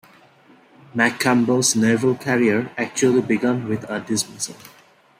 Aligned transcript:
McCampbell's 0.95 1.75
naval 1.75 2.15
career 2.15 2.71
actually 2.75 3.21
began 3.21 3.69
with 3.69 3.87
a 3.87 3.99
dismissal. 3.99 4.55